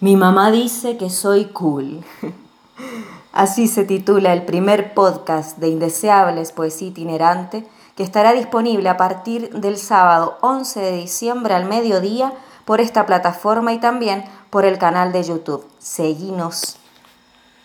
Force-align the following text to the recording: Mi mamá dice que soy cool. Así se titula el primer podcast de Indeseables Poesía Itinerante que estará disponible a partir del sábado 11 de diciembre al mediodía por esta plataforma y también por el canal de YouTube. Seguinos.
Mi 0.00 0.16
mamá 0.16 0.50
dice 0.50 0.96
que 0.96 1.08
soy 1.08 1.46
cool. 1.46 2.04
Así 3.32 3.68
se 3.68 3.84
titula 3.84 4.32
el 4.32 4.44
primer 4.44 4.92
podcast 4.92 5.58
de 5.58 5.68
Indeseables 5.68 6.52
Poesía 6.52 6.88
Itinerante 6.88 7.66
que 7.96 8.02
estará 8.02 8.32
disponible 8.32 8.88
a 8.88 8.96
partir 8.96 9.50
del 9.50 9.76
sábado 9.78 10.36
11 10.40 10.80
de 10.80 10.96
diciembre 10.96 11.54
al 11.54 11.66
mediodía 11.66 12.32
por 12.64 12.80
esta 12.80 13.06
plataforma 13.06 13.72
y 13.72 13.78
también 13.78 14.24
por 14.50 14.64
el 14.64 14.78
canal 14.78 15.12
de 15.12 15.22
YouTube. 15.22 15.64
Seguinos. 15.78 16.78